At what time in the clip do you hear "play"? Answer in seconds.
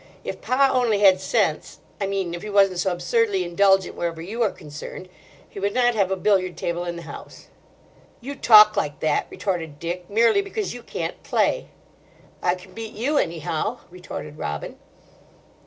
11.21-11.67